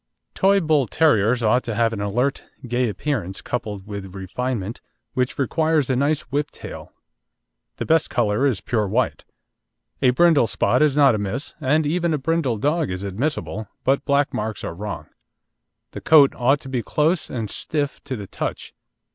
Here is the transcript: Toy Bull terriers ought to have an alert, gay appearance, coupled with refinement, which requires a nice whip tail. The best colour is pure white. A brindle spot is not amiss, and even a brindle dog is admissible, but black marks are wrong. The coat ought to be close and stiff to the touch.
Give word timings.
Toy 0.33 0.59
Bull 0.59 0.87
terriers 0.87 1.43
ought 1.43 1.63
to 1.65 1.75
have 1.75 1.93
an 1.93 2.01
alert, 2.01 2.49
gay 2.67 2.89
appearance, 2.89 3.39
coupled 3.39 3.85
with 3.85 4.15
refinement, 4.15 4.81
which 5.13 5.37
requires 5.37 5.91
a 5.91 5.95
nice 5.95 6.21
whip 6.31 6.49
tail. 6.49 6.91
The 7.77 7.85
best 7.85 8.09
colour 8.09 8.47
is 8.47 8.61
pure 8.61 8.87
white. 8.87 9.25
A 10.01 10.09
brindle 10.09 10.47
spot 10.47 10.81
is 10.81 10.97
not 10.97 11.13
amiss, 11.13 11.53
and 11.61 11.85
even 11.85 12.15
a 12.15 12.17
brindle 12.17 12.57
dog 12.57 12.89
is 12.89 13.03
admissible, 13.03 13.67
but 13.83 14.03
black 14.03 14.33
marks 14.33 14.63
are 14.63 14.73
wrong. 14.73 15.05
The 15.91 16.01
coat 16.01 16.33
ought 16.35 16.59
to 16.61 16.69
be 16.69 16.81
close 16.81 17.29
and 17.29 17.47
stiff 17.47 18.01
to 18.05 18.15
the 18.15 18.25
touch. 18.25 18.73